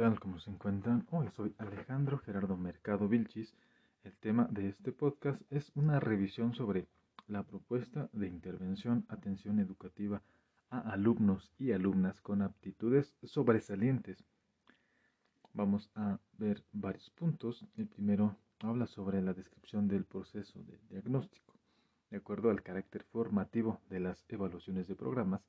tal? 0.00 0.18
¿Cómo 0.18 0.38
se 0.38 0.48
encuentran? 0.48 1.06
Hoy 1.10 1.28
soy 1.36 1.54
Alejandro 1.58 2.16
Gerardo 2.20 2.56
Mercado 2.56 3.06
Vilchis. 3.06 3.54
El 4.02 4.16
tema 4.16 4.48
de 4.50 4.66
este 4.70 4.92
podcast 4.92 5.42
es 5.52 5.70
una 5.74 6.00
revisión 6.00 6.54
sobre 6.54 6.86
la 7.28 7.42
propuesta 7.42 8.08
de 8.14 8.26
intervención 8.26 9.04
atención 9.10 9.58
educativa 9.58 10.22
a 10.70 10.78
alumnos 10.78 11.52
y 11.58 11.72
alumnas 11.72 12.18
con 12.22 12.40
aptitudes 12.40 13.14
sobresalientes. 13.24 14.24
Vamos 15.52 15.90
a 15.94 16.18
ver 16.38 16.64
varios 16.72 17.10
puntos. 17.10 17.66
El 17.76 17.86
primero 17.86 18.38
habla 18.60 18.86
sobre 18.86 19.20
la 19.20 19.34
descripción 19.34 19.86
del 19.86 20.06
proceso 20.06 20.62
de 20.62 20.78
diagnóstico. 20.88 21.52
De 22.08 22.16
acuerdo 22.16 22.48
al 22.48 22.62
carácter 22.62 23.04
formativo 23.04 23.82
de 23.90 24.00
las 24.00 24.24
evaluaciones 24.28 24.88
de 24.88 24.94
programas, 24.94 25.42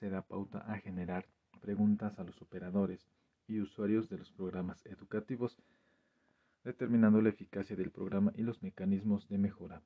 se 0.00 0.10
da 0.10 0.22
pauta 0.22 0.58
a 0.58 0.78
generar 0.78 1.24
preguntas 1.60 2.18
a 2.18 2.24
los 2.24 2.42
operadores 2.42 3.06
y 3.46 3.60
usuarios 3.60 4.08
de 4.08 4.18
los 4.18 4.30
programas 4.32 4.84
educativos, 4.86 5.58
determinando 6.64 7.20
la 7.20 7.30
eficacia 7.30 7.76
del 7.76 7.90
programa 7.90 8.32
y 8.36 8.42
los 8.42 8.62
mecanismos 8.62 9.28
de 9.28 9.38
mejora. 9.38 9.82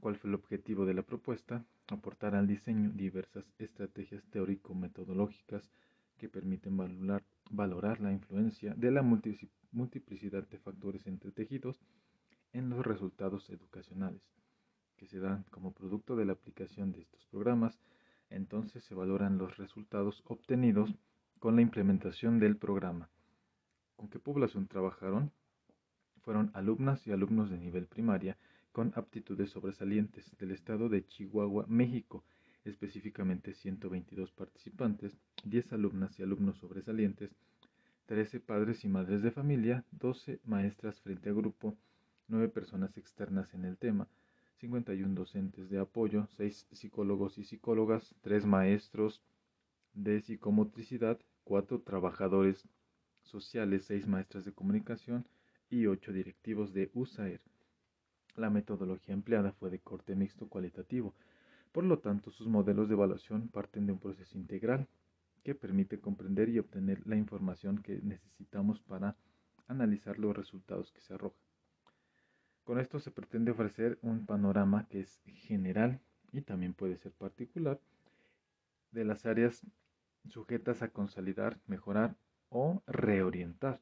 ¿Cuál 0.00 0.16
fue 0.16 0.28
el 0.28 0.34
objetivo 0.34 0.84
de 0.84 0.94
la 0.94 1.02
propuesta? 1.02 1.64
Aportar 1.88 2.34
al 2.34 2.46
diseño 2.46 2.90
diversas 2.90 3.44
estrategias 3.58 4.24
teórico-metodológicas 4.30 5.70
que 6.18 6.28
permiten 6.28 6.76
valorar, 6.76 7.24
valorar, 7.50 8.00
la 8.00 8.12
influencia 8.12 8.74
de 8.74 8.90
la 8.90 9.02
multiplicidad 9.02 10.46
de 10.48 10.58
factores 10.58 11.06
entretejidos 11.06 11.80
en 12.52 12.68
los 12.68 12.84
resultados 12.86 13.50
educacionales, 13.50 14.22
que 14.96 15.06
se 15.06 15.18
dan 15.18 15.44
como 15.50 15.72
producto 15.72 16.16
de 16.16 16.24
la 16.24 16.34
aplicación 16.34 16.92
de 16.92 17.00
estos 17.00 17.26
programas. 17.26 17.80
Entonces 18.30 18.84
se 18.84 18.94
valoran 18.94 19.38
los 19.38 19.56
resultados 19.56 20.22
obtenidos 20.26 20.94
con 21.44 21.56
la 21.56 21.60
implementación 21.60 22.38
del 22.38 22.56
programa. 22.56 23.10
¿Con 23.96 24.08
qué 24.08 24.18
población 24.18 24.66
trabajaron? 24.66 25.30
Fueron 26.22 26.50
alumnas 26.54 27.06
y 27.06 27.12
alumnos 27.12 27.50
de 27.50 27.58
nivel 27.58 27.86
primaria 27.86 28.38
con 28.72 28.94
aptitudes 28.96 29.50
sobresalientes 29.50 30.34
del 30.38 30.52
estado 30.52 30.88
de 30.88 31.06
Chihuahua, 31.06 31.66
México, 31.68 32.24
específicamente 32.64 33.52
122 33.52 34.32
participantes, 34.32 35.18
10 35.44 35.74
alumnas 35.74 36.18
y 36.18 36.22
alumnos 36.22 36.56
sobresalientes, 36.56 37.36
13 38.06 38.40
padres 38.40 38.82
y 38.86 38.88
madres 38.88 39.20
de 39.20 39.30
familia, 39.30 39.84
12 39.90 40.40
maestras 40.46 40.98
frente 41.02 41.28
a 41.28 41.34
grupo, 41.34 41.76
9 42.28 42.48
personas 42.48 42.96
externas 42.96 43.52
en 43.52 43.66
el 43.66 43.76
tema, 43.76 44.08
51 44.60 45.14
docentes 45.14 45.68
de 45.68 45.78
apoyo, 45.78 46.26
6 46.38 46.68
psicólogos 46.72 47.36
y 47.36 47.44
psicólogas, 47.44 48.14
3 48.22 48.46
maestros 48.46 49.20
de 49.92 50.22
psicomotricidad, 50.22 51.20
cuatro 51.44 51.80
trabajadores 51.80 52.66
sociales, 53.22 53.84
seis 53.84 54.06
maestras 54.06 54.44
de 54.44 54.52
comunicación 54.52 55.26
y 55.70 55.86
ocho 55.86 56.12
directivos 56.12 56.72
de 56.72 56.90
USAER. 56.94 57.40
La 58.36 58.50
metodología 58.50 59.14
empleada 59.14 59.52
fue 59.52 59.70
de 59.70 59.78
corte 59.78 60.16
mixto 60.16 60.48
cualitativo, 60.48 61.14
por 61.72 61.84
lo 61.84 61.98
tanto 61.98 62.30
sus 62.30 62.48
modelos 62.48 62.88
de 62.88 62.94
evaluación 62.94 63.48
parten 63.48 63.86
de 63.86 63.92
un 63.92 63.98
proceso 63.98 64.36
integral 64.36 64.88
que 65.42 65.54
permite 65.54 66.00
comprender 66.00 66.48
y 66.48 66.58
obtener 66.58 67.06
la 67.06 67.16
información 67.16 67.78
que 67.82 68.00
necesitamos 68.02 68.80
para 68.80 69.16
analizar 69.68 70.18
los 70.18 70.36
resultados 70.36 70.90
que 70.90 71.00
se 71.00 71.14
arrojan. 71.14 71.38
Con 72.64 72.80
esto 72.80 72.98
se 72.98 73.10
pretende 73.10 73.50
ofrecer 73.50 73.98
un 74.02 74.24
panorama 74.24 74.86
que 74.88 75.00
es 75.00 75.20
general 75.26 76.00
y 76.32 76.40
también 76.40 76.72
puede 76.72 76.96
ser 76.96 77.12
particular 77.12 77.78
de 78.90 79.04
las 79.04 79.26
áreas 79.26 79.62
sujetas 80.28 80.82
a 80.82 80.88
consolidar, 80.88 81.58
mejorar 81.66 82.16
o 82.48 82.82
reorientar. 82.86 83.80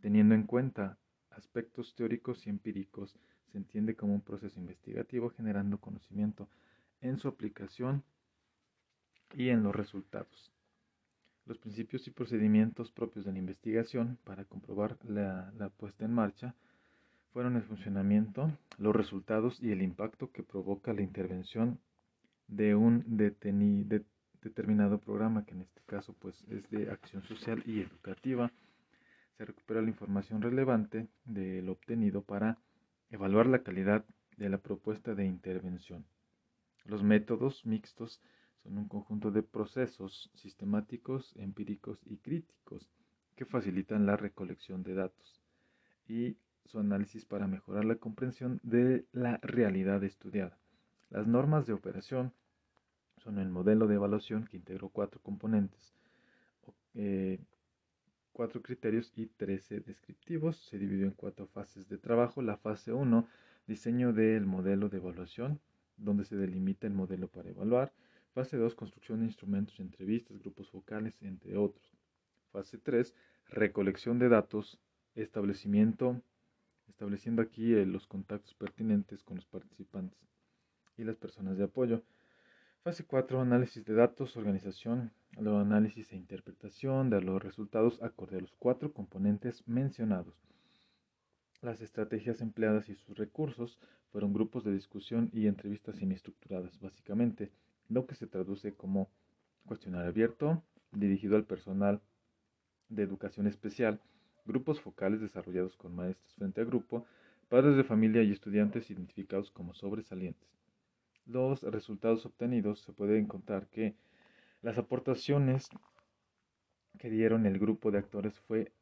Teniendo 0.00 0.34
en 0.34 0.44
cuenta 0.44 0.98
aspectos 1.30 1.94
teóricos 1.94 2.46
y 2.46 2.50
empíricos, 2.50 3.16
se 3.52 3.58
entiende 3.58 3.96
como 3.96 4.14
un 4.14 4.20
proceso 4.20 4.58
investigativo 4.60 5.30
generando 5.30 5.78
conocimiento 5.78 6.48
en 7.00 7.18
su 7.18 7.28
aplicación 7.28 8.02
y 9.34 9.48
en 9.48 9.62
los 9.62 9.74
resultados. 9.74 10.52
Los 11.46 11.58
principios 11.58 12.06
y 12.06 12.10
procedimientos 12.10 12.90
propios 12.90 13.24
de 13.24 13.32
la 13.32 13.38
investigación 13.38 14.18
para 14.24 14.44
comprobar 14.44 14.98
la, 15.04 15.72
puesta 15.78 16.04
en 16.04 16.12
marcha 16.12 16.54
fueron 17.32 17.56
el 17.56 17.62
funcionamiento, 17.62 18.52
los 18.76 18.94
resultados 18.94 19.62
y 19.62 19.72
el 19.72 19.82
impacto 19.82 20.30
que 20.30 20.42
provoca 20.42 20.92
la 20.92 21.02
intervención 21.02 21.78
de 22.48 22.74
un 22.74 23.04
detenido 23.06 24.00
determinado 24.42 24.98
programa, 24.98 25.44
que 25.44 25.54
en 25.54 25.62
este 25.62 25.80
caso 25.86 26.14
pues 26.18 26.44
es 26.48 26.68
de 26.70 26.90
acción 26.90 27.22
social 27.24 27.62
y 27.66 27.80
educativa, 27.80 28.52
se 29.36 29.44
recupera 29.44 29.82
la 29.82 29.88
información 29.88 30.42
relevante 30.42 31.08
de 31.24 31.62
lo 31.62 31.72
obtenido 31.72 32.22
para 32.22 32.58
evaluar 33.10 33.46
la 33.46 33.62
calidad 33.62 34.04
de 34.36 34.48
la 34.48 34.58
propuesta 34.58 35.14
de 35.14 35.26
intervención. 35.26 36.04
Los 36.84 37.02
métodos 37.02 37.64
mixtos 37.66 38.20
son 38.62 38.78
un 38.78 38.88
conjunto 38.88 39.30
de 39.30 39.42
procesos 39.42 40.30
sistemáticos, 40.34 41.34
empíricos 41.36 42.00
y 42.04 42.16
críticos 42.18 42.90
que 43.36 43.44
facilitan 43.44 44.06
la 44.06 44.16
recolección 44.16 44.82
de 44.82 44.94
datos 44.94 45.40
y 46.08 46.36
su 46.64 46.78
análisis 46.78 47.24
para 47.24 47.46
mejorar 47.46 47.84
la 47.84 47.96
comprensión 47.96 48.60
de 48.62 49.06
la 49.12 49.38
realidad 49.38 50.02
estudiada. 50.04 50.58
Las 51.10 51.26
normas 51.26 51.66
de 51.66 51.72
operación 51.72 52.32
son 53.18 53.38
el 53.38 53.50
modelo 53.50 53.86
de 53.86 53.96
evaluación 53.96 54.46
que 54.46 54.56
integró 54.56 54.88
cuatro 54.88 55.20
componentes, 55.20 55.94
eh, 56.94 57.38
cuatro 58.32 58.62
criterios 58.62 59.12
y 59.16 59.26
trece 59.26 59.80
descriptivos. 59.80 60.56
Se 60.56 60.78
dividió 60.78 61.06
en 61.06 61.12
cuatro 61.12 61.46
fases 61.46 61.88
de 61.88 61.98
trabajo. 61.98 62.42
La 62.42 62.56
fase 62.56 62.92
1, 62.92 63.26
diseño 63.66 64.12
del 64.12 64.46
modelo 64.46 64.88
de 64.88 64.98
evaluación, 64.98 65.60
donde 65.96 66.24
se 66.24 66.36
delimita 66.36 66.86
el 66.86 66.94
modelo 66.94 67.28
para 67.28 67.50
evaluar. 67.50 67.92
Fase 68.32 68.56
2, 68.56 68.74
construcción 68.74 69.20
de 69.20 69.26
instrumentos, 69.26 69.80
entrevistas, 69.80 70.38
grupos 70.38 70.70
focales, 70.70 71.20
entre 71.22 71.56
otros. 71.56 71.96
Fase 72.52 72.78
3, 72.78 73.14
recolección 73.48 74.18
de 74.18 74.28
datos, 74.28 74.78
establecimiento, 75.14 76.22
estableciendo 76.88 77.42
aquí 77.42 77.74
eh, 77.74 77.86
los 77.86 78.06
contactos 78.06 78.54
pertinentes 78.54 79.22
con 79.22 79.36
los 79.36 79.46
participantes 79.46 80.18
y 80.96 81.04
las 81.04 81.16
personas 81.16 81.56
de 81.58 81.64
apoyo. 81.64 82.02
Fase 82.88 83.04
4. 83.04 83.42
Análisis 83.42 83.84
de 83.84 83.92
datos, 83.92 84.34
organización, 84.38 85.12
análisis 85.36 86.10
e 86.10 86.16
interpretación 86.16 87.10
de 87.10 87.20
los 87.20 87.42
resultados 87.42 88.02
acorde 88.02 88.38
a 88.38 88.40
los 88.40 88.54
cuatro 88.56 88.94
componentes 88.94 89.62
mencionados. 89.68 90.34
Las 91.60 91.82
estrategias 91.82 92.40
empleadas 92.40 92.88
y 92.88 92.94
sus 92.94 93.18
recursos 93.18 93.78
fueron 94.10 94.32
grupos 94.32 94.64
de 94.64 94.72
discusión 94.72 95.28
y 95.34 95.48
entrevistas 95.48 95.96
semiestructuradas, 95.96 96.80
básicamente, 96.80 97.52
lo 97.90 98.06
que 98.06 98.14
se 98.14 98.26
traduce 98.26 98.72
como 98.72 99.10
cuestionario 99.66 100.08
abierto, 100.08 100.62
dirigido 100.90 101.36
al 101.36 101.44
personal 101.44 102.00
de 102.88 103.02
educación 103.02 103.46
especial, 103.46 104.00
grupos 104.46 104.80
focales 104.80 105.20
desarrollados 105.20 105.76
con 105.76 105.94
maestros 105.94 106.34
frente 106.36 106.62
a 106.62 106.64
grupo, 106.64 107.04
padres 107.50 107.76
de 107.76 107.84
familia 107.84 108.22
y 108.22 108.32
estudiantes 108.32 108.90
identificados 108.90 109.50
como 109.50 109.74
sobresalientes 109.74 110.48
los 111.28 111.62
resultados 111.62 112.26
obtenidos, 112.26 112.80
se 112.80 112.92
puede 112.92 113.18
encontrar 113.18 113.66
que 113.68 113.94
las 114.62 114.78
aportaciones 114.78 115.68
que 116.98 117.10
dieron 117.10 117.46
el 117.46 117.58
grupo 117.58 117.90
de 117.90 117.98
actores 117.98 118.40
fue 118.40 118.72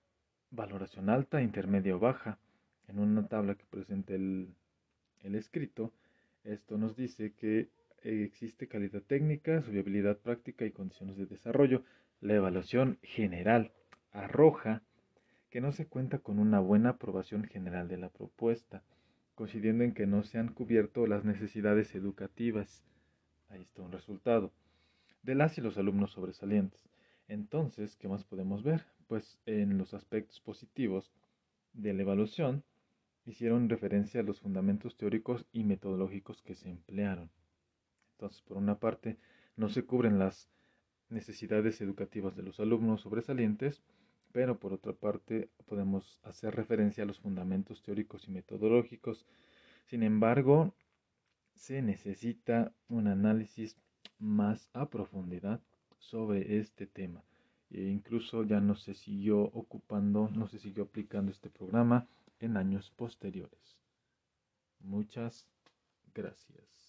valoración 0.51 1.11
alta, 1.11 1.43
intermedia 1.43 1.97
o 1.97 1.99
baja. 1.99 2.39
En 2.89 3.01
una 3.01 3.27
tabla 3.27 3.57
que 3.57 3.65
presenta 3.69 4.15
el, 4.15 4.55
el 5.23 5.35
escrito, 5.35 5.93
esto 6.45 6.79
nos 6.79 6.97
dice 6.97 7.33
que 7.33 7.69
existe 8.03 8.69
calidad 8.69 9.03
técnica, 9.03 9.61
su 9.63 9.73
viabilidad 9.73 10.17
práctica 10.19 10.65
y 10.65 10.71
condiciones 10.71 11.17
de 11.17 11.27
desarrollo. 11.27 11.83
La 12.21 12.35
evaluación 12.35 12.99
general 13.03 13.73
arroja 14.13 14.83
que 15.51 15.61
no 15.61 15.73
se 15.73 15.87
cuenta 15.87 16.19
con 16.19 16.39
una 16.39 16.61
buena 16.61 16.91
aprobación 16.91 17.45
general 17.45 17.89
de 17.89 17.99
la 17.99 18.09
propuesta 18.09 18.83
coincidiendo 19.37 19.85
en 19.85 19.93
que 19.93 20.07
no 20.07 20.25
se 20.25 20.39
han 20.39 20.49
cubierto 20.49 21.07
las 21.07 21.25
necesidades 21.25 21.95
educativas. 21.95 22.83
Ahí 23.49 23.61
está 23.61 23.83
un 23.83 23.93
resultado. 23.93 24.51
De 25.23 25.35
las 25.35 25.59
y 25.59 25.61
los 25.61 25.77
alumnos 25.77 26.13
sobresalientes. 26.13 26.89
Entonces, 27.29 27.97
¿qué 27.97 28.09
más 28.09 28.25
podemos 28.25 28.63
ver? 28.65 28.87
Pues 29.07 29.39
en 29.45 29.77
los 29.77 29.93
aspectos 29.93 30.41
positivos 30.41 31.13
de 31.75 31.93
la 31.93 32.03
evaluación 32.03 32.65
hicieron 33.27 33.69
referencia 33.69 34.21
a 34.21 34.25
los 34.25 34.41
fundamentos 34.41 34.97
teóricos 34.97 35.47
y 35.53 35.65
metodológicos 35.65 36.41
que 36.43 36.55
se 36.55 36.71
emplearon. 36.71 37.31
Entonces, 38.13 38.41
por 38.41 38.57
una 38.57 38.79
parte, 38.79 39.19
no 39.57 39.69
se 39.69 39.85
cubren 39.85 40.19
las 40.19 40.49
necesidades 41.11 41.83
educativas 41.83 42.37
de 42.37 42.43
los 42.43 42.59
alumnos 42.59 43.03
sobresalientes, 43.03 43.83
pero 44.37 44.59
por 44.59 44.75
otra 44.75 44.93
parte 44.93 45.49
podemos 45.65 46.19
hacer 46.23 46.55
referencia 46.55 47.05
a 47.05 47.07
los 47.07 47.21
fundamentos 47.21 47.83
teóricos 47.83 48.29
y 48.29 48.33
metodológicos. 48.33 49.25
Sin 49.87 50.03
embargo, 50.03 50.75
se 51.55 51.81
necesita 51.81 52.71
un 52.91 53.07
análisis 53.07 53.79
más 54.19 54.69
a 54.75 54.91
profundidad 54.91 55.63
sobre 55.99 56.59
este 56.59 56.87
tema 56.87 57.25
E 57.71 57.81
incluso 57.81 58.45
ya 58.45 58.61
no 58.61 58.75
se 58.77 58.93
siguió 58.93 59.41
ocupando, 59.41 60.29
no 60.29 60.49
se 60.49 60.59
siguió 60.59 60.85
aplicando 60.85 61.33
este 61.33 61.49
programa 61.49 62.07
en 62.39 62.59
años 62.59 62.91
posteriores. 62.91 63.79
Muchas 64.81 65.49
gracias. 66.13 66.86